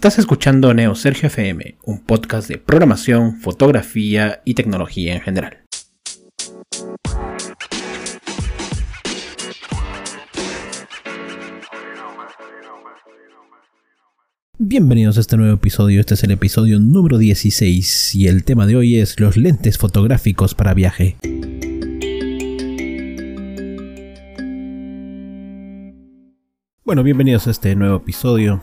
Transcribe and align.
Estás 0.00 0.18
escuchando 0.18 0.72
Neo 0.72 0.94
Sergio 0.94 1.26
FM, 1.26 1.76
un 1.84 2.00
podcast 2.00 2.48
de 2.48 2.56
programación, 2.56 3.36
fotografía 3.36 4.40
y 4.46 4.54
tecnología 4.54 5.12
en 5.14 5.20
general. 5.20 5.58
Bienvenidos 14.56 15.18
a 15.18 15.20
este 15.20 15.36
nuevo 15.36 15.52
episodio, 15.52 16.00
este 16.00 16.14
es 16.14 16.24
el 16.24 16.30
episodio 16.30 16.80
número 16.80 17.18
16 17.18 18.14
y 18.14 18.26
el 18.26 18.44
tema 18.44 18.66
de 18.66 18.76
hoy 18.76 18.96
es 18.96 19.20
los 19.20 19.36
lentes 19.36 19.76
fotográficos 19.76 20.54
para 20.54 20.72
viaje. 20.72 21.18
Bueno, 26.84 27.02
bienvenidos 27.02 27.46
a 27.48 27.50
este 27.50 27.76
nuevo 27.76 27.98
episodio. 27.98 28.62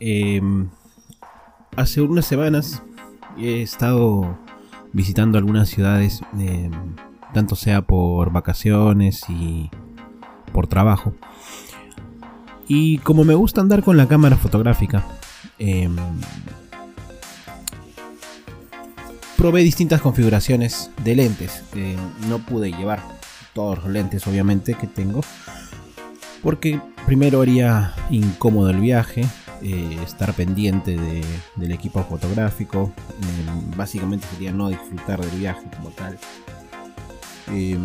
Em, 0.00 0.68
hace 1.76 2.00
unas 2.00 2.26
semanas 2.26 2.82
he 3.38 3.62
estado 3.62 4.38
visitando 4.92 5.38
algunas 5.38 5.68
ciudades, 5.68 6.22
em, 6.38 6.70
tanto 7.32 7.56
sea 7.56 7.82
por 7.82 8.32
vacaciones 8.32 9.22
y 9.28 9.70
por 10.52 10.66
trabajo. 10.66 11.14
Y 12.68 12.98
como 12.98 13.24
me 13.24 13.34
gusta 13.34 13.60
andar 13.60 13.82
con 13.82 13.96
la 13.96 14.08
cámara 14.08 14.36
fotográfica, 14.36 15.04
em, 15.58 15.96
probé 19.36 19.62
distintas 19.62 20.00
configuraciones 20.00 20.90
de 21.02 21.16
lentes. 21.16 21.62
no 22.28 22.38
pude 22.38 22.72
llevar 22.72 23.02
todos 23.52 23.78
los 23.78 23.88
lentes, 23.92 24.26
obviamente, 24.26 24.74
que 24.74 24.86
tengo. 24.86 25.20
Porque 26.42 26.80
primero 27.06 27.42
haría 27.42 27.94
incómodo 28.10 28.70
el 28.70 28.80
viaje, 28.80 29.24
eh, 29.66 29.98
estar 30.04 30.34
pendiente 30.34 30.94
del 31.56 31.72
equipo 31.72 32.04
fotográfico. 32.04 32.92
Eh, 33.22 33.74
básicamente 33.74 34.26
sería 34.26 34.52
no 34.52 34.68
disfrutar 34.68 35.18
del 35.18 35.38
viaje 35.38 35.64
como 35.74 35.88
tal. 35.88 36.18
Eh, 37.50 37.78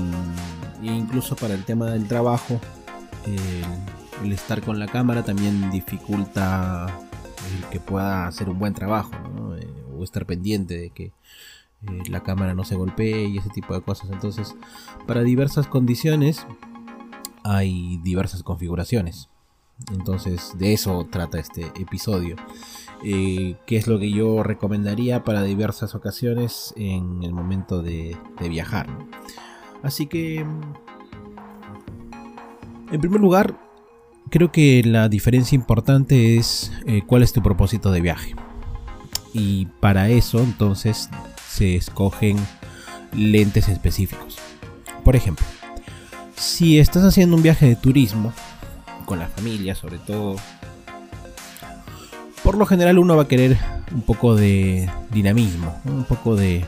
e 0.83 0.85
incluso 0.85 1.37
para 1.37 1.53
el 1.53 1.63
tema 1.63 1.85
del 1.85 2.05
trabajo, 2.05 2.59
el 4.23 4.33
estar 4.33 4.61
con 4.61 4.77
la 4.77 4.87
cámara 4.87 5.23
también 5.23 5.71
dificulta 5.71 6.87
el 7.55 7.69
que 7.69 7.79
pueda 7.79 8.27
hacer 8.27 8.49
un 8.49 8.59
buen 8.59 8.73
trabajo 8.73 9.11
o 9.97 10.03
estar 10.03 10.25
pendiente 10.25 10.77
de 10.77 10.89
que 10.89 11.13
la 12.09 12.23
cámara 12.23 12.53
no 12.53 12.65
se 12.65 12.75
golpee 12.75 13.25
y 13.27 13.37
ese 13.37 13.49
tipo 13.51 13.73
de 13.73 13.81
cosas. 13.81 14.09
Entonces, 14.11 14.53
para 15.07 15.21
diversas 15.21 15.67
condiciones 15.67 16.45
hay 17.45 17.99
diversas 18.03 18.43
configuraciones. 18.43 19.28
Entonces 19.91 20.53
de 20.57 20.73
eso 20.73 21.07
trata 21.09 21.39
este 21.39 21.67
episodio. 21.79 22.35
Eh, 23.03 23.55
¿Qué 23.65 23.77
es 23.77 23.87
lo 23.87 23.97
que 23.97 24.11
yo 24.11 24.43
recomendaría 24.43 25.23
para 25.23 25.43
diversas 25.43 25.95
ocasiones 25.95 26.73
en 26.75 27.23
el 27.23 27.31
momento 27.31 27.81
de, 27.81 28.17
viajar? 28.49 28.87
Así 29.83 30.07
que, 30.07 30.39
en 32.91 33.01
primer 33.01 33.21
lugar, 33.21 33.57
creo 34.29 34.51
que 34.51 34.83
la 34.83 35.07
diferencia 35.07 35.55
importante 35.55 36.37
es 36.37 36.71
eh, 36.85 37.01
cuál 37.05 37.23
es 37.23 37.31
tu 37.31 37.41
propósito 37.41 37.91
de 37.91 38.01
viaje. 38.01 38.35
Y 39.33 39.67
para 39.79 40.09
eso 40.09 40.39
entonces 40.39 41.09
se 41.47 41.75
escogen 41.75 42.37
lentes 43.15 43.69
específicos. 43.69 44.37
Por 45.05 45.15
ejemplo, 45.15 45.45
si 46.35 46.79
estás 46.79 47.03
haciendo 47.03 47.37
un 47.37 47.43
viaje 47.43 47.67
de 47.67 47.75
turismo, 47.75 48.33
con 49.09 49.17
la 49.17 49.27
familia 49.27 49.73
sobre 49.73 49.97
todo. 49.97 50.35
Por 52.43 52.55
lo 52.55 52.67
general 52.67 52.99
uno 52.99 53.17
va 53.17 53.23
a 53.23 53.27
querer 53.27 53.57
un 53.91 54.03
poco 54.03 54.35
de 54.35 54.87
dinamismo, 55.11 55.75
un 55.85 56.03
poco 56.03 56.35
de, 56.35 56.63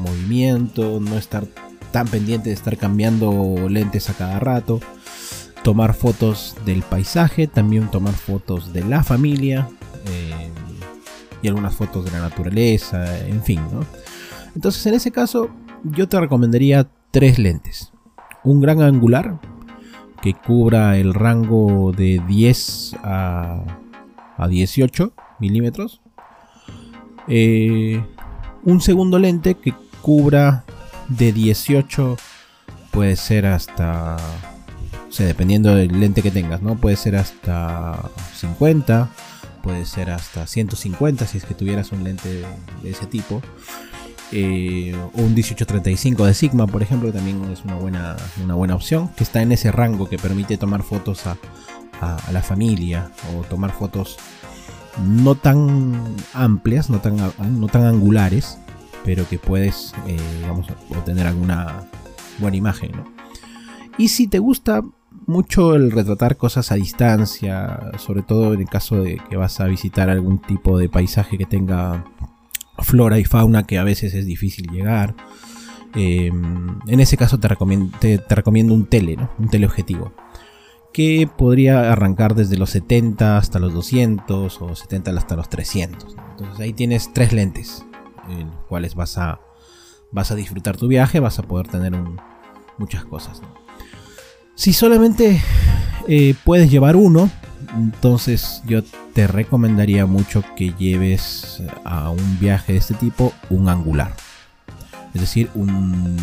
movimiento, 0.00 0.98
no 1.00 1.16
estar 1.16 1.44
tan 1.92 2.08
pendiente 2.08 2.48
de 2.48 2.56
estar 2.56 2.76
cambiando 2.76 3.68
lentes 3.68 4.10
a 4.10 4.14
cada 4.14 4.40
rato, 4.40 4.80
tomar 5.62 5.94
fotos 5.94 6.56
del 6.66 6.82
paisaje, 6.82 7.46
también 7.46 7.88
tomar 7.92 8.14
fotos 8.14 8.72
de 8.72 8.84
la 8.84 9.04
familia 9.04 9.68
eh, 10.06 10.50
y 11.42 11.48
algunas 11.48 11.76
fotos 11.76 12.04
de 12.04 12.10
la 12.10 12.18
naturaleza, 12.18 13.24
en 13.24 13.40
fin. 13.44 13.60
Entonces 14.56 14.84
en 14.86 14.94
ese 14.94 15.12
caso 15.12 15.48
yo 15.84 16.08
te 16.08 16.18
recomendaría 16.18 16.88
tres 17.12 17.38
lentes. 17.38 17.92
Un 18.42 18.60
gran 18.60 18.82
angular, 18.82 19.38
que 20.22 20.34
cubra 20.34 20.96
el 20.98 21.14
rango 21.14 21.92
de 21.92 22.22
10 22.26 22.96
a, 23.02 23.64
18 24.48 25.12
milímetros. 25.40 26.00
Eh, 27.26 28.02
un 28.64 28.80
segundo 28.80 29.18
lente 29.18 29.54
que 29.56 29.74
cubra 30.00 30.64
de 31.08 31.32
18 31.32 32.16
puede 32.92 33.16
ser 33.16 33.46
hasta 33.46 34.16
o 35.08 35.12
sea, 35.12 35.26
dependiendo 35.26 35.74
del 35.74 35.98
lente 36.00 36.22
que 36.22 36.30
tengas, 36.30 36.60
¿no? 36.62 36.76
Puede 36.76 36.96
ser 36.96 37.16
hasta 37.16 38.10
50, 38.34 39.08
puede 39.62 39.86
ser 39.86 40.10
hasta 40.10 40.46
150 40.46 41.26
si 41.26 41.38
es 41.38 41.44
que 41.44 41.54
tuvieras 41.54 41.92
un 41.92 42.04
lente 42.04 42.44
de 42.82 42.90
ese 42.90 43.06
tipo. 43.06 43.42
Eh, 44.32 44.94
un 45.14 45.34
1835 45.34 46.26
de 46.26 46.34
Sigma, 46.34 46.66
por 46.66 46.82
ejemplo, 46.82 47.12
también 47.12 47.42
es 47.50 47.64
una 47.64 47.76
buena, 47.76 48.16
una 48.42 48.54
buena 48.54 48.74
opción, 48.74 49.08
que 49.16 49.24
está 49.24 49.40
en 49.42 49.52
ese 49.52 49.72
rango 49.72 50.08
que 50.08 50.18
permite 50.18 50.58
tomar 50.58 50.82
fotos 50.82 51.26
a, 51.26 51.36
la 52.30 52.42
familia 52.42 53.10
o 53.34 53.42
tomar 53.42 53.72
fotos 53.72 54.18
no 55.04 55.34
tan 55.34 56.14
amplias, 56.32 56.90
no 56.90 57.00
tan, 57.00 57.16
no 57.16 57.66
tan 57.66 57.82
angulares, 57.82 58.56
pero 59.04 59.28
que 59.28 59.38
puedes 59.38 59.94
eh, 60.06 60.16
obtener 60.96 61.26
alguna 61.26 61.88
buena 62.38 62.56
imagen. 62.56 62.92
Y 63.96 64.08
si 64.08 64.28
te 64.28 64.38
gusta 64.38 64.82
mucho 65.26 65.74
el 65.74 65.90
retratar 65.90 66.36
cosas 66.36 66.70
a 66.70 66.76
distancia, 66.76 67.90
sobre 67.98 68.22
todo 68.22 68.54
en 68.54 68.60
el 68.60 68.68
caso 68.68 69.02
de 69.02 69.20
que 69.28 69.36
vas 69.36 69.60
a 69.60 69.66
visitar 69.66 70.08
algún 70.08 70.38
tipo 70.38 70.78
de 70.78 70.88
paisaje 70.88 71.36
que 71.36 71.46
tenga 71.46 72.04
flora 72.78 73.18
y 73.18 73.24
fauna 73.24 73.66
que 73.66 73.78
a 73.78 73.84
veces 73.84 74.14
es 74.14 74.26
difícil 74.26 74.70
llegar. 74.70 75.14
Eh, 75.94 76.26
en 76.28 77.00
ese 77.00 77.16
caso 77.16 77.38
te 77.38 77.48
recomiendo, 77.48 77.96
te, 77.98 78.22
recomiendo 78.28 78.74
un 78.74 78.86
tele, 78.86 79.16
un 79.38 79.48
teleobjetivo, 79.48 80.12
que 80.92 81.28
podría 81.36 81.92
arrancar 81.92 82.34
desde 82.34 82.58
los 82.58 82.70
70 82.70 83.38
hasta 83.38 83.58
los 83.58 83.72
200 83.72 84.62
o 84.62 84.74
70 84.74 85.10
hasta 85.12 85.36
los 85.36 85.48
300. 85.48 86.16
Entonces 86.30 86.60
ahí 86.60 86.72
tienes 86.72 87.12
tres 87.12 87.32
lentes, 87.32 87.84
en 88.28 88.50
los 88.50 88.64
cuales 88.66 88.94
vas 88.94 89.18
a, 89.18 89.40
vas 90.12 90.30
a 90.30 90.34
disfrutar 90.34 90.76
tu 90.76 90.88
viaje, 90.88 91.20
vas 91.20 91.38
a 91.38 91.42
poder 91.42 91.68
tener 91.68 91.94
muchas 92.78 93.04
cosas. 93.04 93.40
Si 94.54 94.72
solamente 94.72 95.40
eh, 96.06 96.34
puedes 96.44 96.70
llevar 96.70 96.96
uno, 96.96 97.30
entonces 97.76 98.62
yo 98.66 98.82
te 99.14 99.26
recomendaría 99.26 100.06
mucho 100.06 100.42
que 100.56 100.72
lleves 100.78 101.62
a 101.84 102.10
un 102.10 102.38
viaje 102.38 102.72
de 102.72 102.78
este 102.78 102.94
tipo 102.94 103.32
un 103.50 103.68
angular. 103.68 104.14
Es 105.14 105.20
decir, 105.22 105.50
un 105.54 106.16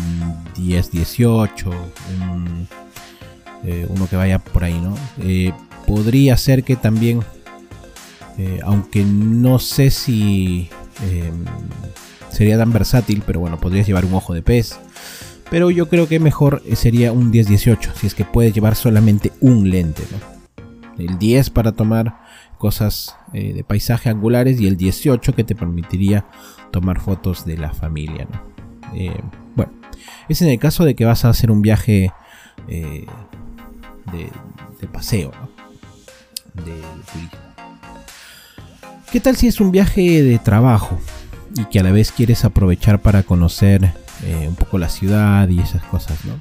10-18, 0.56 1.72
eh, 3.64 3.86
uno 3.88 4.08
que 4.08 4.16
vaya 4.16 4.38
por 4.38 4.64
ahí, 4.64 4.80
¿no? 4.80 4.94
Eh, 5.18 5.52
podría 5.86 6.36
ser 6.36 6.62
que 6.62 6.76
también, 6.76 7.20
eh, 8.38 8.60
aunque 8.64 9.04
no 9.04 9.58
sé 9.58 9.90
si 9.90 10.70
sería 12.30 12.56
tan 12.56 12.72
versátil, 12.72 13.22
pero 13.26 13.40
bueno, 13.40 13.58
podrías 13.58 13.86
llevar 13.86 14.04
un 14.04 14.14
ojo 14.14 14.34
de 14.34 14.42
pez. 14.42 14.78
Pero 15.50 15.70
yo 15.70 15.88
creo 15.88 16.08
que 16.08 16.18
mejor 16.18 16.62
sería 16.74 17.12
un 17.12 17.32
10-18, 17.32 17.92
si 17.94 18.06
es 18.06 18.14
que 18.14 18.24
puedes 18.24 18.52
llevar 18.52 18.74
solamente 18.74 19.32
un 19.40 19.70
lente, 19.70 20.02
¿no? 20.10 20.35
El 20.98 21.18
10 21.18 21.50
para 21.50 21.72
tomar 21.72 22.16
cosas 22.58 23.16
eh, 23.32 23.52
de 23.52 23.64
paisaje 23.64 24.08
angulares 24.08 24.60
y 24.60 24.66
el 24.66 24.76
18 24.76 25.34
que 25.34 25.44
te 25.44 25.54
permitiría 25.54 26.26
tomar 26.70 27.00
fotos 27.00 27.44
de 27.44 27.58
la 27.58 27.72
familia. 27.72 28.26
Eh, 28.94 29.20
bueno, 29.54 29.72
es 30.28 30.42
en 30.42 30.48
el 30.48 30.58
caso 30.58 30.84
de 30.84 30.94
que 30.94 31.04
vas 31.04 31.24
a 31.24 31.28
hacer 31.28 31.50
un 31.50 31.62
viaje 31.62 32.12
eh, 32.68 33.06
de, 34.12 34.88
paseo, 34.88 35.32
turismo. 36.54 37.38
¿Qué 39.10 39.20
tal 39.20 39.36
si 39.36 39.48
es 39.48 39.60
un 39.60 39.72
viaje 39.72 40.22
de 40.22 40.38
trabajo 40.38 40.98
y 41.56 41.64
que 41.64 41.80
a 41.80 41.82
la 41.82 41.90
vez 41.90 42.12
quieres 42.12 42.44
aprovechar 42.44 43.00
para 43.00 43.22
conocer 43.22 43.92
un 44.46 44.54
poco 44.54 44.78
la 44.78 44.88
ciudad 44.88 45.48
y 45.48 45.60
esas 45.60 45.82
cosas? 45.84 46.24
¿no? 46.24 46.40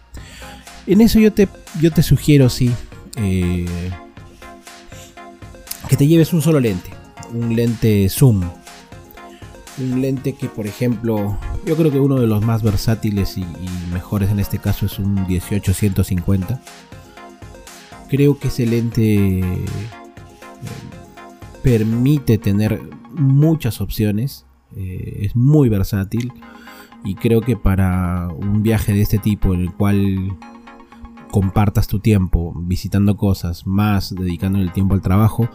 En 0.86 1.02
eso 1.02 1.20
yo 1.20 1.34
te, 1.34 1.48
yo 1.82 1.92
te 1.92 2.04
sugiero, 2.04 2.50
sí, 2.50 2.72
te 5.96 6.08
lleves 6.08 6.34
un 6.34 6.42
solo 6.42 6.60
lente, 6.60 6.90
un 7.34 7.56
lente 7.56 8.10
zoom. 8.10 8.42
Un 9.78 10.02
lente 10.02 10.34
que, 10.34 10.48
por 10.48 10.68
ejemplo, 10.68 11.38
yo 11.66 11.76
creo 11.76 11.92
que 11.92 12.00
uno 12.00 12.20
de 12.20 12.28
los 12.28 12.44
más 12.44 12.64
versátiles 12.64 13.38
y, 13.38 13.46
mejores 13.92 14.30
en 14.30 14.40
este 14.40 14.60
caso 14.60 14.86
es 14.86 15.00
un 15.00 15.14
1850. 15.28 16.62
Creo 18.10 18.40
que 18.40 18.48
ese 18.48 18.66
lente 18.66 19.40
eh, 19.40 19.66
permite 21.64 22.38
tener 22.38 22.82
muchas 23.12 23.82
opciones, 23.82 24.46
eh, 24.76 25.20
es 25.22 25.36
muy 25.36 25.70
versátil 25.70 26.32
y 27.04 27.16
creo 27.16 27.42
que 27.42 27.56
para 27.56 28.30
un 28.30 28.64
viaje 28.64 28.94
de 28.94 29.02
este 29.02 29.18
tipo 29.18 29.54
en 29.54 29.62
el 29.62 29.74
cual 29.74 30.38
compartas 31.36 31.90
tu 31.90 32.00
tiempo 32.00 32.54
visitando 32.56 33.18
cosas, 33.18 33.68
más 33.68 34.16
dedicando 34.16 34.58
el 34.60 34.72
tiempo 34.72 34.94
al 34.94 35.02
trabajo, 35.02 35.50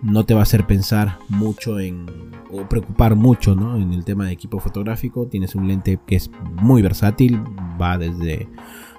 no 0.00 0.24
te 0.24 0.34
va 0.34 0.40
a 0.40 0.42
hacer 0.44 0.68
pensar 0.68 1.18
mucho 1.28 1.80
en 1.80 2.06
o 2.52 2.68
preocupar 2.68 3.16
mucho 3.16 3.54
en 3.54 3.92
el 3.92 4.04
tema 4.04 4.26
de 4.26 4.32
equipo 4.32 4.60
fotográfico. 4.60 5.26
Tienes 5.26 5.56
un 5.56 5.66
lente 5.66 5.98
que 6.06 6.14
es 6.14 6.30
muy 6.62 6.80
versátil, 6.80 7.42
va 7.82 7.98
desde 7.98 8.48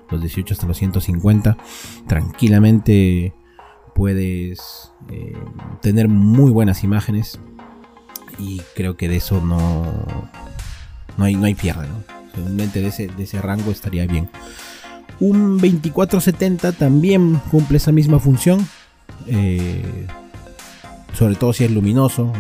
los 0.10 0.20
18 0.20 0.54
hasta 0.54 0.68
los 0.68 0.76
150. 0.76 1.56
Tranquilamente 2.08 3.34
puedes 3.96 4.92
eh, 5.10 5.32
tener 5.82 6.10
muy 6.10 6.52
buenas 6.52 6.84
imágenes 6.84 7.40
y 8.38 8.60
creo 8.76 8.98
que 8.98 9.08
de 9.08 9.16
eso 9.16 9.40
no, 9.40 9.86
no, 11.18 11.24
hay, 11.24 11.38
no 11.38 11.46
hay 11.46 11.56
pierde. 11.56 11.88
Un 12.36 12.58
lente 12.58 12.82
de 12.82 12.88
ese, 12.88 13.08
de 13.08 13.24
ese 13.24 13.42
rango 13.42 13.72
estaría 13.72 14.06
bien. 14.06 14.30
Un 15.20 15.58
2470 15.58 16.74
también 16.74 17.42
cumple 17.52 17.78
esa 17.78 17.92
misma 17.92 18.20
función. 18.20 18.68
Eh, 19.26 20.08
sobre 21.18 21.36
todo 21.36 21.54
si 21.54 21.64
es 21.64 21.72
luminoso. 21.72 22.32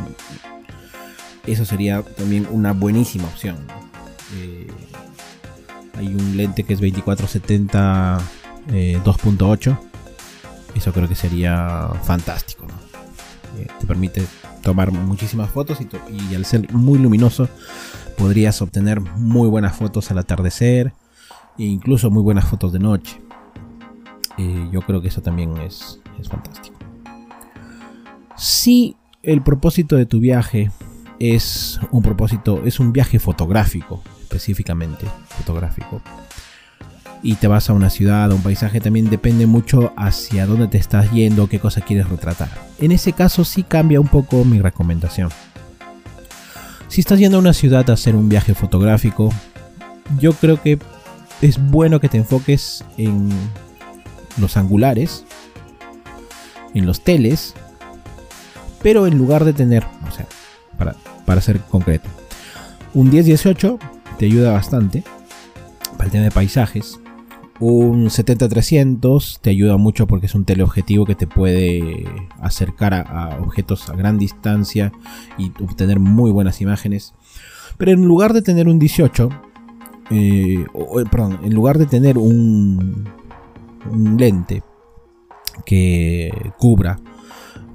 Eso 1.45 1.65
sería 1.65 2.01
también 2.03 2.47
una 2.51 2.73
buenísima 2.73 3.25
opción. 3.25 3.57
Eh, 4.35 4.67
hay 5.97 6.07
un 6.07 6.37
lente 6.37 6.63
que 6.63 6.73
es 6.73 6.79
2470 6.79 8.19
2.8. 8.67 9.71
Eh, 9.71 9.77
Eso 10.75 10.93
creo 10.93 11.07
que 11.07 11.15
sería 11.15 11.89
fantástico. 12.03 12.67
Eh, 13.57 13.67
te 13.79 13.87
permite 13.87 14.23
tomar 14.61 14.91
muchísimas 14.91 15.49
fotos 15.49 15.79
y, 15.81 16.35
al 16.35 16.45
ser 16.45 16.71
muy 16.73 16.99
luminoso 16.99 17.49
podrías 18.17 18.61
obtener 18.61 18.99
muy 18.99 19.47
buenas 19.47 19.75
fotos 19.75 20.11
al 20.11 20.17
atardecer 20.17 20.93
e 21.57 21.63
incluso 21.63 22.09
muy 22.09 22.23
buenas 22.23 22.45
fotos 22.45 22.71
de 22.73 22.79
noche. 22.79 23.21
yo 24.71 24.81
creo 24.81 25.01
que 25.01 25.07
eso 25.07 25.21
también 25.21 25.57
es 25.57 26.01
fantástico. 26.29 26.77
Si 28.37 28.95
el 29.23 29.41
propósito 29.41 29.95
de 29.95 30.05
tu 30.05 30.19
viaje 30.19 30.71
es 31.19 31.79
un 31.91 32.03
propósito, 32.03 32.61
es 32.65 32.79
un 32.79 32.93
viaje 32.93 33.17
fotográfico, 33.17 34.01
específicamente 34.21 35.07
fotográfico, 35.29 36.01
y 37.23 37.33
te 37.35 37.47
vas 37.47 37.69
a 37.69 37.73
una 37.73 37.89
ciudad, 37.89 38.31
a 38.31 38.35
un 38.35 38.43
paisaje, 38.43 38.79
también 38.79 39.09
depende 39.09 39.47
mucho 39.47 39.91
hacia 39.97 40.45
dónde 40.45 40.67
te 40.67 40.77
estás 40.77 41.11
yendo, 41.11 41.49
qué 41.49 41.59
cosa 41.59 41.81
quieres 41.81 42.07
retratar. 42.07 42.49
En 42.77 42.91
ese 42.91 43.13
caso 43.13 43.43
sí 43.43 43.63
cambia 43.63 43.99
un 43.99 44.07
poco 44.07 44.45
mi 44.45 44.61
recomendación. 44.61 45.29
Si 46.87 47.01
estás 47.01 47.17
yendo 47.17 47.37
a 47.37 47.41
una 47.41 47.53
ciudad 47.53 47.89
a 47.89 47.93
hacer 47.93 48.15
un 48.15 48.29
viaje 48.29 48.53
fotográfico, 48.53 49.33
yo 50.19 50.33
creo 50.33 50.61
que 50.61 50.77
es 51.41 51.57
bueno 51.71 51.99
que 51.99 52.09
te 52.09 52.17
enfoques 52.17 52.83
en 52.97 53.29
los 54.37 54.57
angulares, 54.57 55.25
en 56.73 56.85
los 56.85 57.01
teles, 57.01 57.53
pero 58.81 59.07
en 59.07 59.17
lugar 59.17 59.45
de 59.45 59.53
tener, 59.53 59.83
o 60.07 60.11
sea, 60.11 60.27
para, 60.77 60.95
para 61.25 61.41
ser 61.41 61.59
concreto, 61.61 62.09
un 62.93 63.11
10-18 63.11 63.79
te 64.17 64.25
ayuda 64.25 64.51
bastante 64.51 65.03
para 65.97 66.05
el 66.05 66.11
tema 66.11 66.23
de 66.25 66.31
paisajes. 66.31 66.99
Un 67.59 68.05
70-300 68.05 69.39
te 69.41 69.49
ayuda 69.49 69.77
mucho 69.77 70.05
porque 70.05 70.27
es 70.27 70.35
un 70.35 70.45
teleobjetivo 70.45 71.05
que 71.05 71.15
te 71.15 71.25
puede 71.25 72.05
acercar 72.39 72.93
a, 72.93 73.39
objetos 73.41 73.89
a 73.89 73.95
gran 73.95 74.19
distancia 74.19 74.91
y 75.39 75.51
obtener 75.63 75.99
muy 75.99 76.29
buenas 76.29 76.61
imágenes. 76.61 77.15
Pero 77.77 77.91
en 77.91 78.05
lugar 78.05 78.33
de 78.33 78.43
tener 78.43 78.67
un 78.67 78.77
18, 78.77 79.29
eh, 80.09 80.65
perdón, 81.11 81.39
en 81.43 81.53
lugar 81.53 81.77
de 81.77 81.85
tener 81.85 82.17
un, 82.17 83.09
un 83.91 84.17
lente 84.17 84.63
que 85.65 86.31
cubra 86.57 86.99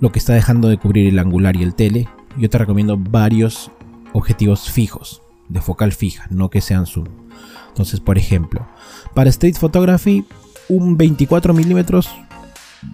lo 0.01 0.11
que 0.13 0.19
está 0.19 0.35
dejando 0.35 0.69
de 0.69 0.79
cubrir 0.79 1.09
el 1.09 1.19
angular 1.19 1.57
y 1.57 1.63
el 1.63 1.75
tele, 1.75 2.09
yo 2.37 2.51
te 2.51 2.59
recomiendo 2.59 2.97
varios 2.97 3.71
objetivos 4.13 4.71
fijos, 4.71 5.23
de 5.49 5.61
focal 5.61 5.93
fija, 5.93 6.27
no 6.31 6.51
que 6.51 6.61
sean 6.61 6.87
zoom. 6.87 7.07
Entonces, 7.69 8.01
por 8.01 8.19
ejemplo, 8.19 8.67
para 9.15 9.31
Street 9.31 9.57
Photography, 9.57 10.25
un 10.69 10.97
24 10.97 11.55
milímetros, 11.55 12.11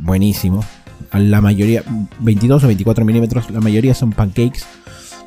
buenísimo. 0.02 0.64
La 1.12 1.40
mayoría, 1.40 1.82
22 2.20 2.64
o 2.64 2.66
24 2.66 3.04
milímetros, 3.04 3.50
la 3.50 3.60
mayoría 3.60 3.94
son 3.94 4.12
pancakes. 4.12 4.64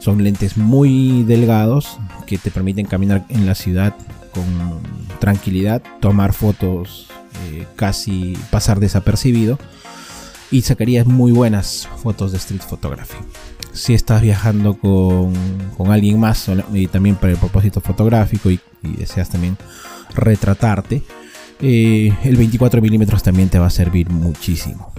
Son 0.01 0.24
lentes 0.24 0.57
muy 0.57 1.24
delgados 1.24 2.00
que 2.25 2.39
te 2.39 2.50
permiten 2.50 2.88
caminar 2.88 3.24
en 3.30 3.45
la 3.45 3.53
ciudad 3.53 3.95
con 4.33 4.44
tranquilidad, 5.19 5.83
tomar 6.00 6.33
fotos, 6.33 7.07
eh, 7.45 7.68
casi 7.75 8.36
pasar 8.50 8.80
desapercibido 8.80 9.59
y 10.50 10.63
sacarías 10.63 11.06
muy 11.06 11.31
buenas 11.31 11.88
fotos 11.98 12.31
de 12.31 12.39
street 12.39 12.62
photography. 12.62 13.18
Si 13.74 13.94
estás 13.94 14.24
viajando 14.24 14.74
con, 14.74 15.33
alguien 15.88 16.19
más 16.19 16.50
y 16.74 16.88
también 16.88 17.15
para 17.15 17.33
el 17.33 17.38
propósito 17.38 17.80
fotográfico 17.80 18.50
y, 18.50 18.59
deseas 18.81 19.30
también 19.30 19.56
retratarte, 20.15 21.04
eh, 21.62 22.12
el 22.24 22.38
24 22.38 22.81
milímetros 22.81 23.21
también 23.21 23.50
te 23.50 23.59
va 23.59 23.68
a 23.68 23.69
servir 23.69 24.09
muchísimo. 24.09 24.92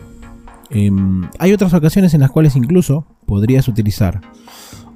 Em, 0.70 1.28
hay 1.38 1.52
otras 1.52 1.74
ocasiones 1.74 2.14
en 2.14 2.20
las 2.20 2.30
cuales 2.30 2.56
incluso 2.56 3.06
podrías 3.26 3.68
utilizar 3.68 4.20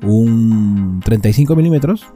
un 0.02 1.00
35 1.04 1.56
milímetros 1.56 2.06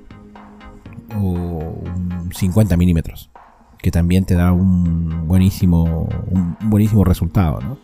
o 1.17 1.21
un 1.21 2.31
50 2.35 2.77
milímetros, 2.77 3.31
que 3.79 3.91
también 3.91 4.25
te 4.25 4.35
da 4.35 4.53
un 4.53 5.27
buenísimo, 5.27 6.09
un 6.31 6.57
buenísimo 6.63 7.05
resultado. 7.05 7.79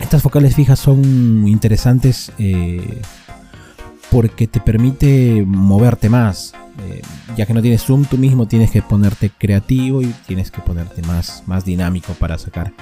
Estas 0.00 0.22
focales 0.22 0.54
fijas 0.54 0.78
son 0.78 1.46
interesantes 1.48 2.32
eh, 2.38 3.02
porque 4.10 4.46
te 4.46 4.60
permite 4.60 5.44
moverte 5.46 6.08
más. 6.08 6.54
Eh, 6.86 7.02
ya 7.36 7.44
que 7.44 7.54
no 7.54 7.60
tienes 7.60 7.82
zoom, 7.82 8.04
tú 8.04 8.16
mismo 8.18 8.46
tienes 8.46 8.70
que 8.70 8.82
ponerte 8.82 9.30
creativo 9.30 10.00
y 10.00 10.14
tienes 10.26 10.52
que 10.52 10.60
ponerte 10.60 11.02
más, 11.02 11.42
más 11.46 11.64
dinámico 11.64 12.12
para 12.14 12.38
sacar 12.38 12.72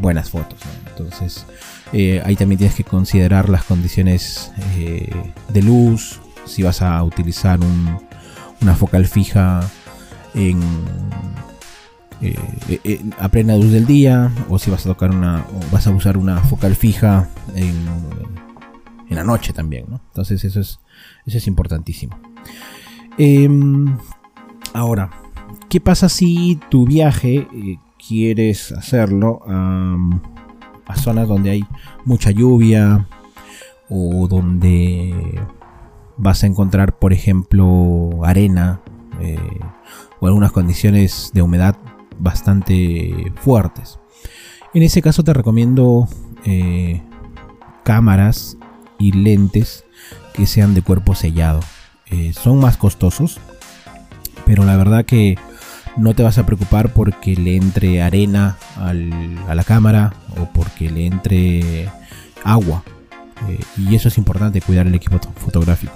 buenas 0.00 0.30
fotos. 0.30 0.60
Entonces, 0.88 1.46
eh, 1.92 2.22
ahí 2.24 2.36
también 2.36 2.58
tienes 2.58 2.76
que 2.76 2.84
considerar 2.84 3.48
las 3.48 3.64
condiciones 3.64 4.52
de 4.76 5.62
luz, 5.62 6.20
si 6.44 6.62
vas 6.62 6.82
a 6.82 7.02
utilizar 7.02 7.58
una 8.60 8.74
focal 8.74 9.06
fija 9.06 9.68
en 10.34 10.60
eh, 12.22 12.34
eh, 12.68 12.80
eh, 12.84 13.00
a 13.18 13.28
plena 13.28 13.56
luz 13.56 13.72
del 13.72 13.84
día 13.84 14.32
o 14.48 14.58
si 14.58 14.70
vas 14.70 14.86
a 14.86 14.88
tocar 14.88 15.10
una 15.10 15.44
vas 15.70 15.86
a 15.86 15.90
usar 15.90 16.16
una 16.16 16.38
focal 16.38 16.74
fija 16.74 17.28
en, 17.54 17.84
la 19.10 19.22
noche 19.22 19.52
también 19.52 19.86
entonces 20.08 20.42
eso 20.44 20.60
es 20.60 20.80
eso 21.26 21.38
es 21.38 21.46
importantísimo 21.46 22.18
em, 23.18 23.98
ahora 24.72 25.10
qué 25.68 25.78
pasa 25.78 26.08
si 26.08 26.58
tu 26.70 26.86
viaje 26.86 27.46
quieres 28.06 28.72
hacerlo 28.72 29.42
a 29.46 30.96
zonas 30.96 31.28
donde 31.28 31.50
hay 31.50 31.64
mucha 32.04 32.30
lluvia 32.30 33.06
o 33.88 34.26
donde 34.28 35.40
vas 36.16 36.42
a 36.42 36.46
encontrar 36.46 36.98
por 36.98 37.12
ejemplo 37.12 38.24
arena 38.24 38.80
o 40.20 40.26
algunas 40.26 40.52
condiciones 40.52 41.30
de 41.34 41.42
humedad 41.42 41.76
bastante 42.18 43.32
fuertes. 43.36 43.98
En 44.74 44.82
ese 44.82 45.02
caso 45.02 45.24
te 45.24 45.32
recomiendo 45.32 46.08
eh, 46.44 47.02
cámaras 47.82 48.56
y 48.98 49.12
lentes 49.12 49.84
que 50.34 50.46
sean 50.46 50.74
de 50.74 50.82
cuerpo 50.82 51.14
sellado. 51.14 51.60
Eh, 52.06 52.32
son 52.32 52.60
más 52.60 52.76
costosos, 52.76 53.40
pero 54.44 54.64
la 54.64 54.76
verdad 54.76 55.04
que 55.04 55.36
no 55.96 56.14
te 56.14 56.22
vas 56.22 56.38
a 56.38 56.46
preocupar 56.46 56.92
porque 56.92 57.34
le 57.36 57.56
entre 57.56 58.02
arena 58.02 58.56
a 58.76 59.54
la 59.54 59.64
cámara 59.64 60.14
o 60.38 60.46
porque 60.52 60.90
le 60.90 61.06
entre 61.06 61.88
agua. 62.44 62.82
Eh, 63.48 63.60
y 63.76 63.94
eso 63.94 64.08
es 64.08 64.18
importante, 64.18 64.60
cuidar 64.60 64.86
el 64.86 64.94
equipo 64.94 65.18
fotográfico. 65.36 65.92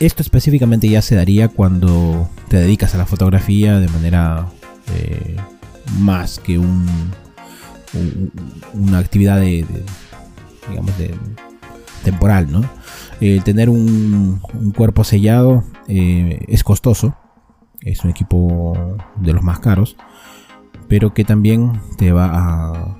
Esto 0.00 0.22
específicamente 0.22 0.88
ya 0.88 1.02
se 1.02 1.14
daría 1.14 1.48
cuando 1.48 2.28
te 2.48 2.56
dedicas 2.56 2.94
a 2.94 2.98
la 2.98 3.06
fotografía 3.06 3.78
de 3.78 3.88
manera 3.88 4.46
eh, 4.94 5.36
más 5.98 6.40
que 6.40 6.58
un, 6.58 6.86
una 8.74 8.98
actividad 8.98 9.38
de, 9.38 9.64
digamos 10.68 10.98
de 10.98 11.14
temporal, 12.02 12.50
¿no? 12.50 12.68
Tener 13.44 13.68
un, 13.68 14.40
cuerpo 14.76 15.04
sellado 15.04 15.62
eh, 15.86 16.44
es 16.48 16.64
costoso, 16.64 17.14
es 17.82 18.04
un 18.04 18.10
equipo 18.10 18.96
de 19.16 19.32
los 19.32 19.42
más 19.42 19.60
caros, 19.60 19.96
pero 20.88 21.14
que 21.14 21.24
también 21.24 21.80
te 21.98 22.12
va 22.12 22.30
a 22.32 22.96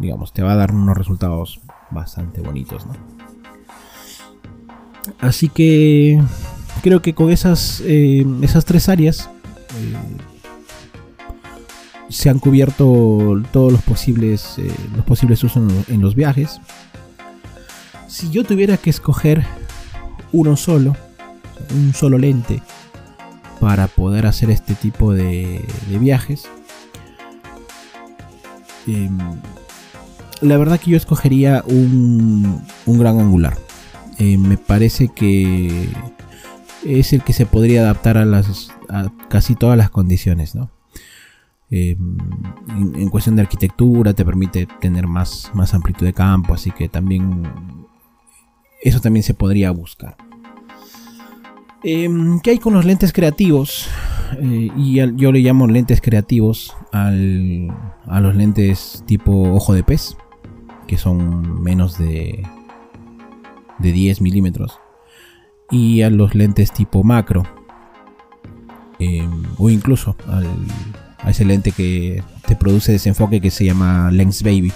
digamos, 0.00 0.32
te 0.32 0.42
va 0.42 0.52
a 0.52 0.56
dar 0.56 0.72
unos 0.72 0.96
resultados 0.96 1.60
bastante 1.90 2.40
bonitos, 2.40 2.86
Así 5.18 5.48
que 5.48 6.22
creo 6.82 7.02
que 7.02 7.12
con 7.12 7.30
esas, 7.30 7.82
eh, 7.84 8.24
esas 8.42 8.64
tres 8.64 8.88
áreas 8.88 9.28
eh, 9.76 9.96
se 12.08 12.30
han 12.30 12.38
cubierto 12.38 13.42
todos 13.50 13.72
los 13.72 13.82
posibles, 13.82 14.58
eh, 14.58 14.72
los 14.94 15.04
posibles 15.04 15.42
usos 15.42 15.88
en, 15.88 16.00
los 16.00 16.14
viajes. 16.14 16.60
Si 18.06 18.30
yo 18.30 18.44
tuviera 18.44 18.76
que 18.76 18.90
escoger 18.90 19.44
uno 20.30 20.56
solo, 20.56 20.96
un 21.74 21.92
solo 21.94 22.16
lente, 22.16 22.62
para 23.62 23.86
poder 23.86 24.26
hacer 24.26 24.50
este 24.50 24.74
tipo 24.74 25.14
de, 25.14 25.64
viajes, 26.00 26.48
em, 28.88 29.16
la 30.40 30.56
verdad 30.56 30.80
que 30.80 30.90
yo 30.90 30.96
escogería 30.96 31.62
un, 31.68 32.60
un 32.86 32.98
gran 32.98 33.20
angular. 33.20 33.56
Eh, 34.18 34.36
me 34.36 34.56
parece 34.56 35.10
que 35.10 35.88
es 36.84 37.12
el 37.12 37.22
que 37.22 37.32
se 37.32 37.46
podría 37.46 37.82
adaptar 37.82 38.18
a 38.18 38.24
las 38.24 38.72
a 38.88 39.12
casi 39.28 39.54
todas 39.54 39.78
las 39.78 39.90
condiciones, 39.90 40.56
¿no? 40.56 40.72
Eh, 41.70 41.96
en, 42.68 43.08
cuestión 43.10 43.36
de 43.36 43.42
arquitectura 43.42 44.12
te 44.12 44.24
permite 44.24 44.66
tener 44.80 45.06
más, 45.06 45.52
más 45.54 45.72
amplitud 45.72 46.04
de 46.04 46.12
campo, 46.12 46.52
así 46.52 46.72
que 46.72 46.88
también 46.88 47.44
eso 48.82 49.00
también 49.00 49.22
se 49.22 49.34
podría 49.34 49.70
buscar. 49.70 50.16
Em, 51.84 52.40
¿Qué 52.40 52.50
hay 52.50 52.58
con 52.58 52.74
los 52.74 52.84
lentes 52.84 53.12
creativos? 53.12 53.88
Eh, 54.40 54.70
y 54.76 54.94
yo 55.16 55.32
le 55.32 55.40
llamo 55.40 55.66
lentes 55.66 56.00
creativos 56.00 56.76
a 56.92 57.10
los 57.10 58.34
lentes 58.34 59.02
tipo 59.06 59.52
ojo 59.52 59.74
de 59.74 59.82
pez, 59.82 60.16
que 60.86 60.96
son 60.96 61.62
menos 61.62 61.98
de, 61.98 62.46
de 63.78 63.92
10 63.92 64.20
milímetros, 64.20 64.78
y 65.70 66.02
a 66.02 66.10
los 66.10 66.34
lentes 66.34 66.72
tipo 66.72 67.02
macro, 67.02 67.42
em, 68.98 69.42
o 69.58 69.68
incluso 69.68 70.16
al, 70.28 70.46
a 71.18 71.30
ese 71.30 71.44
lente 71.44 71.72
que 71.72 72.22
te 72.46 72.54
produce 72.54 72.92
desenfoque 72.92 73.40
que 73.40 73.50
se 73.50 73.64
llama 73.64 74.10
Lens 74.12 74.42
Baby. 74.42 74.72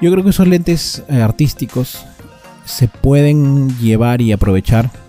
Yo 0.00 0.10
creo 0.12 0.22
que 0.22 0.30
esos 0.30 0.46
lentes 0.46 1.04
eh, 1.08 1.20
artísticos 1.20 2.04
se 2.64 2.88
pueden 2.88 3.76
llevar 3.78 4.20
y 4.20 4.32
aprovechar 4.32 5.01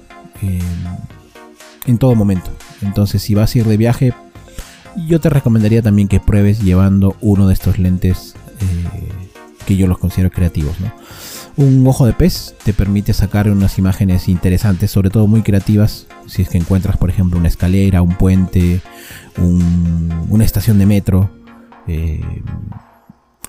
en 1.86 1.98
todo 1.98 2.16
momento. 2.16 2.52
Entonces, 2.82 3.22
si 3.22 3.36
vas 3.36 3.54
a 3.54 3.58
ir 3.60 3.66
de 3.66 3.78
viaje, 3.78 4.14
yo 5.08 5.20
te 5.20 5.30
recomendaría 5.30 5.82
también 5.82 6.08
que 6.08 6.20
pruebes 6.20 6.62
llevando 6.62 7.16
uno 7.22 7.48
de 7.48 7.54
estos 7.54 7.80
lentes 7.80 8.36
eh, 8.60 9.10
que 9.66 9.76
yo 9.76 9.88
los 9.88 9.98
considero 9.98 10.32
creativos. 10.32 10.76
Un 11.56 11.86
ojo 11.86 12.06
de 12.06 12.14
pez 12.14 12.56
te 12.64 12.74
permite 12.74 13.14
sacar 13.14 13.50
unas 13.50 13.78
imágenes 13.78 14.28
interesantes, 14.28 14.92
sobre 14.92 15.10
todo 15.10 15.28
muy 15.28 15.42
creativas. 15.42 16.08
Si 16.26 16.42
es 16.42 16.50
que 16.50 16.58
encuentras, 16.58 16.98
por 16.98 17.10
ejemplo, 17.10 17.38
una 17.38 17.48
escalera, 17.48 18.02
un 18.02 18.16
puente, 18.16 18.82
una 20.30 20.44
estación 20.44 20.80
de 20.80 20.86
metro 20.86 21.30
eh, 21.88 22.22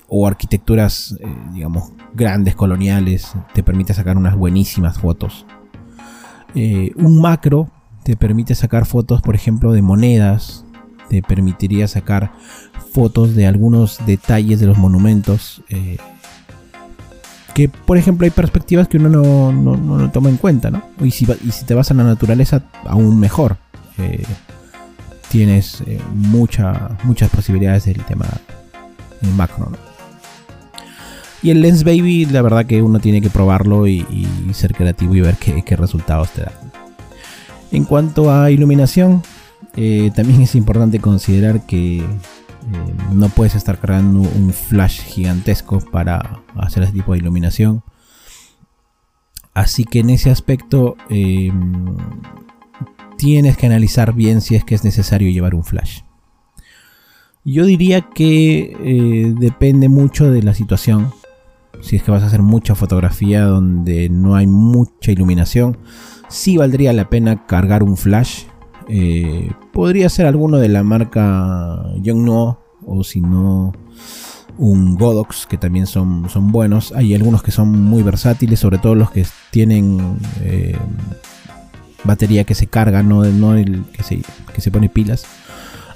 o 0.07 0.27
arquitecturas, 0.27 1.17
eh, 1.19 1.27
digamos, 1.53 1.91
grandes, 2.13 2.55
coloniales, 2.55 3.33
te 3.53 3.63
permite 3.63 3.93
sacar 3.93 4.17
unas 4.17 4.35
buenísimas 4.35 4.99
fotos. 4.99 5.45
Eh, 6.55 6.91
un 6.95 7.21
macro 7.21 7.69
te 8.03 8.15
permite 8.15 8.55
sacar 8.55 8.85
fotos, 8.85 9.21
por 9.21 9.35
ejemplo, 9.35 9.71
de 9.73 9.81
monedas, 9.81 10.65
te 11.09 11.21
permitiría 11.21 11.87
sacar 11.87 12.31
fotos 12.93 13.35
de 13.35 13.47
algunos 13.47 13.99
detalles 14.05 14.59
de 14.59 14.67
los 14.67 14.77
monumentos. 14.77 15.63
que, 17.53 17.69
por 17.69 17.97
ejemplo, 17.97 18.25
hay 18.25 18.31
perspectivas 18.31 18.87
que 18.87 18.97
uno 18.97 19.09
no, 19.09 19.51
no, 19.51 20.11
toma 20.11 20.29
en 20.29 20.37
cuenta, 20.37 20.71
¿no? 20.71 20.81
Y 21.01 21.11
si, 21.11 21.25
y 21.43 21.51
si, 21.51 21.65
te 21.65 21.73
vas 21.73 21.91
a 21.91 21.93
la 21.93 22.03
naturaleza, 22.03 22.63
aún 22.85 23.19
mejor 23.19 23.57
tienes 25.35 25.81
eh, 25.85 25.99
muchas 26.13 27.29
posibilidades 27.29 27.85
del 27.85 28.01
tema 28.05 28.25
macro. 29.35 29.71
Y 31.45 31.51
el 31.51 31.61
Lens 31.61 31.83
Baby, 31.83 32.25
la 32.25 32.41
verdad 32.41 32.65
que 32.65 32.81
uno 32.81 32.99
tiene 32.99 33.21
que 33.21 33.29
probarlo 33.29 33.85
y, 33.85 34.03
ser 34.51 34.73
creativo 34.73 35.13
y 35.13 35.21
ver 35.21 35.35
qué, 35.35 35.75
resultados 35.75 36.31
te 36.31 36.41
da. 36.41 36.51
En 37.71 37.83
cuanto 37.83 38.31
a 38.31 38.49
iluminación, 38.49 39.21
eh, 39.75 40.09
también 40.15 40.41
es 40.41 40.55
importante 40.55 40.97
considerar 40.97 41.67
que 41.67 41.97
eh, 41.97 42.03
no 43.13 43.29
puedes 43.29 43.53
estar 43.53 43.77
cargando 43.77 44.21
un 44.21 44.51
flash 44.51 45.01
gigantesco 45.01 45.81
para 45.81 46.41
hacer 46.55 46.81
ese 46.81 46.93
tipo 46.93 47.11
de 47.11 47.19
iluminación. 47.19 47.83
Así 49.53 49.85
que 49.85 49.99
en 49.99 50.09
ese 50.09 50.31
aspecto 50.31 50.97
tienes 53.19 53.55
que 53.55 53.67
analizar 53.67 54.13
bien 54.13 54.41
si 54.41 54.55
es 54.55 54.63
que 54.63 54.73
es 54.73 54.83
necesario 54.83 55.29
llevar 55.29 55.53
un 55.53 55.63
flash. 55.63 55.99
Yo 57.43 57.67
diría 57.67 58.01
que 58.01 58.75
eh, 58.83 59.33
depende 59.37 59.89
mucho 59.89 60.31
de 60.31 60.41
la 60.41 60.55
situación. 60.55 61.13
Si 61.81 61.95
es 61.95 62.03
que 62.03 62.11
vas 62.11 62.23
a 62.23 62.27
hacer 62.27 62.41
mucha 62.41 62.75
fotografía 62.75 63.43
donde 63.43 64.09
no 64.09 64.35
hay 64.35 64.47
mucha 64.47 65.11
iluminación, 65.11 65.77
sí 66.29 66.57
valdría 66.57 66.93
la 66.93 67.09
pena 67.09 67.45
cargar 67.45 67.83
un 67.83 67.97
flash. 67.97 68.43
Eh, 68.87 69.51
podría 69.73 70.09
ser 70.09 70.25
alguno 70.25 70.57
de 70.57 70.69
la 70.69 70.83
marca 70.83 71.83
Yongnuo 72.01 72.59
o 72.85 73.03
si 73.03 73.21
no 73.21 73.73
un 74.57 74.95
Godox 74.95 75.47
que 75.47 75.57
también 75.57 75.87
son, 75.87 76.29
son 76.29 76.51
buenos. 76.51 76.91
Hay 76.93 77.13
algunos 77.13 77.43
que 77.43 77.51
son 77.51 77.69
muy 77.69 78.03
versátiles, 78.03 78.59
sobre 78.59 78.77
todo 78.77 78.95
los 78.95 79.11
que 79.11 79.25
tienen 79.51 80.17
eh, 80.41 80.77
batería 82.03 82.43
que 82.43 82.55
se 82.55 82.67
carga, 82.67 83.03
no, 83.03 83.23
no 83.25 83.55
el 83.55 83.83
que 83.91 84.03
se, 84.03 84.21
que 84.53 84.61
se 84.61 84.71
pone 84.71 84.89
pilas. 84.89 85.25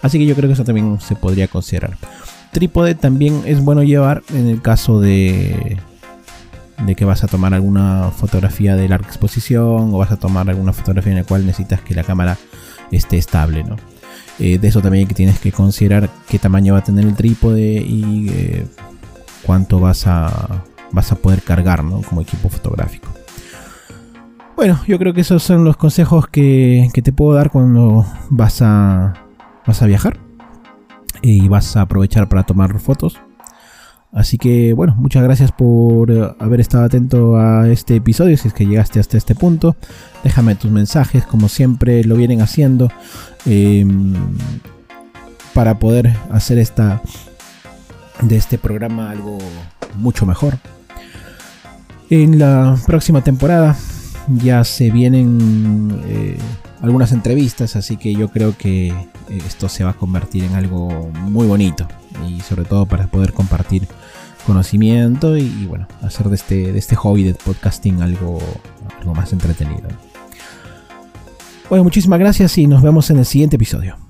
Así 0.01 0.17
que 0.17 0.25
yo 0.25 0.36
creo 0.36 0.48
que 0.50 0.53
eso 0.53 0.63
también 0.63 1.00
se 1.00 1.15
podría 1.15 1.48
considerar. 1.48 1.98
Trípode 2.51 2.96
también 2.96 3.44
es 3.46 3.63
bueno 3.63 3.84
llevar 3.84 4.24
en 4.34 4.48
el 4.48 4.62
caso 4.62 5.00
de, 5.00 5.77
que 6.98 7.06
vas 7.06 7.24
a 7.24 7.27
tomar 7.27 7.53
alguna 7.53 8.12
fotografía 8.12 8.75
de 8.75 8.89
larga 8.89 9.08
exposición 9.08 9.94
o 9.94 9.98
vas 9.98 10.12
a 10.12 10.18
tomar 10.18 10.50
alguna 10.50 10.74
fotografía 10.74 11.12
en 11.12 11.20
la 11.20 11.25
cual 11.25 11.46
necesitas 11.46 11.82
que 11.82 11.94
la 11.94 12.03
cámara 12.03 12.38
esté 12.91 13.18
estable. 13.18 13.63
¿no? 13.63 13.75
Eh, 14.39 14.58
de 14.58 14.68
eso 14.68 14.82
también 14.82 15.08
que 15.08 15.13
tienes 15.13 15.39
que 15.39 15.51
considerar 15.51 16.10
qué 16.27 16.39
tamaño 16.39 16.74
va 16.74 16.79
a 16.79 16.84
tener 16.84 17.06
el 17.06 17.15
trípode 17.15 17.84
y 17.86 18.29
eh, 18.29 18.65
cuánto 19.46 19.79
vas 19.79 20.08
a, 20.08 20.63
vas 20.91 21.12
a 21.12 21.15
poder 21.15 21.44
cargar 21.44 21.84
¿no? 21.84 22.01
como 22.01 22.22
equipo 22.22 22.50
fotográfico. 22.50 23.10
Bueno, 24.56 24.82
yo 24.88 24.98
creo 24.98 25.13
que 25.13 25.22
esos 25.22 25.44
son 25.44 25.63
los 25.63 25.77
consejos 25.77 26.27
que, 26.27 26.89
te 26.91 27.13
puedo 27.13 27.34
dar 27.34 27.51
cuando 27.51 28.06
vas 28.29 28.62
a, 28.62 29.13
vas 29.65 29.82
a 29.82 29.86
viajar 29.86 30.28
y 31.21 31.47
vas 31.47 31.75
a 31.75 31.81
aprovechar 31.81 32.27
para 32.29 32.43
tomar 32.43 32.79
fotos. 32.79 33.19
Así 34.11 34.38
que 34.39 34.73
bueno, 34.73 34.95
muchas 34.95 35.23
gracias 35.23 35.51
por 35.51 36.09
eh, 36.09 36.35
haber 36.39 36.59
estado 36.59 36.85
atento 36.85 37.38
a 37.38 37.69
este 37.69 37.97
episodio, 37.97 38.35
si 38.38 38.47
es 38.47 38.53
que 38.53 38.65
llegaste 38.65 38.99
hasta 38.99 39.17
este 39.17 39.35
punto. 39.35 39.75
Déjame 40.23 40.55
tus 40.55 40.71
mensajes, 40.71 41.25
como 41.25 41.47
siempre 41.47 42.03
lo 42.03 42.15
vienen 42.15 42.41
haciendo, 42.41 42.91
em, 43.45 44.15
para 45.53 45.77
poder 45.77 46.15
hacer 46.31 46.57
esta 46.57 47.01
de 48.21 48.35
este 48.35 48.57
programa 48.57 49.11
algo 49.11 49.38
mucho 49.95 50.25
mejor. 50.25 50.57
En 52.09 52.39
la 52.39 52.75
próxima 52.88 53.23
temporada 53.23 53.77
ya 54.27 54.63
se 54.63 54.89
vienen 54.89 56.01
eh, 56.05 56.38
algunas 56.81 57.12
entrevistas, 57.12 57.75
así 57.75 57.98
que 57.98 58.13
yo 58.13 58.29
creo 58.29 58.57
que 58.57 58.88
eh, 58.88 58.95
esto 59.45 59.69
se 59.69 59.83
va 59.83 59.91
a 59.91 59.93
convertir 59.93 60.43
en 60.43 60.53
algo 60.53 61.09
muy 61.13 61.48
bonito 61.48 61.88
y 62.27 62.41
sobre 62.41 62.65
todo 62.65 62.86
para 62.86 63.07
poder 63.07 63.33
compartir 63.33 63.88
conocimiento 64.45 65.38
y, 65.38 65.65
bueno, 65.67 65.88
hacer 66.01 66.29
de 66.29 66.36
este, 66.36 66.71
de 66.71 66.79
este 66.79 66.95
hobby 66.95 67.24
de 67.24 67.33
podcasting 67.36 68.01
algo, 68.01 68.39
algo 69.00 69.13
más 69.13 69.31
entretenido. 69.33 69.88
Bueno, 71.69 71.83
muchísimas 71.83 72.19
gracias 72.19 72.57
y 72.57 72.65
nos 72.65 72.81
vemos 72.81 73.09
en 73.12 73.19
el 73.19 73.25
siguiente 73.25 73.57
episodio. 73.57 74.08